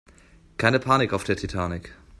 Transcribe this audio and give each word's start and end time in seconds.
Keine 0.57 0.79
Panik 0.79 1.13
auf 1.13 1.25
der 1.25 1.35
Titanic! 1.37 1.95